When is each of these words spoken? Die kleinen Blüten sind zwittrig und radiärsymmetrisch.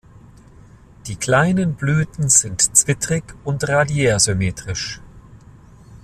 Die 1.05 1.15
kleinen 1.15 1.75
Blüten 1.75 2.27
sind 2.29 2.75
zwittrig 2.75 3.23
und 3.43 3.69
radiärsymmetrisch. 3.69 4.99